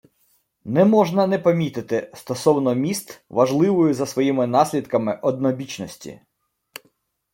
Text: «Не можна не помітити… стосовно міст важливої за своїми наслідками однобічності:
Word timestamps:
«Не 0.63 0.85
можна 0.85 1.27
не 1.27 1.39
помітити… 1.39 2.11
стосовно 2.13 2.75
міст 2.75 3.21
важливої 3.29 3.93
за 3.93 4.05
своїми 4.05 4.47
наслідками 4.47 5.19
однобічності: 5.21 6.21